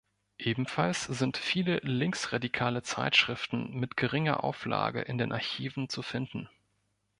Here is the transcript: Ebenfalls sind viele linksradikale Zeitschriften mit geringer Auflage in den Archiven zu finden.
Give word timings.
Ebenfalls 0.39 1.03
sind 1.03 1.37
viele 1.37 1.77
linksradikale 1.83 2.81
Zeitschriften 2.81 3.77
mit 3.79 3.97
geringer 3.97 4.43
Auflage 4.43 5.01
in 5.01 5.19
den 5.19 5.31
Archiven 5.31 5.89
zu 5.89 6.01
finden. 6.01 6.49